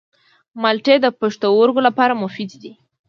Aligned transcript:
مالټې 0.61 0.95
د 1.01 1.05
پښتورګو 1.19 1.79
لپاره 1.87 2.17
مفیدې 2.21 2.57
دي. 2.63 2.71